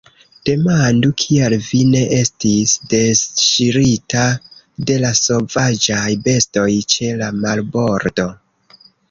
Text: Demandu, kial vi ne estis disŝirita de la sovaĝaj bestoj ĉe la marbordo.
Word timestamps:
Demandu, 0.49 1.09
kial 1.23 1.55
vi 1.65 1.81
ne 1.89 1.99
estis 2.19 2.73
disŝirita 2.93 4.25
de 4.89 4.97
la 5.05 5.13
sovaĝaj 5.21 6.09
bestoj 6.25 6.67
ĉe 6.97 7.13
la 7.23 7.31
marbordo. 7.45 8.29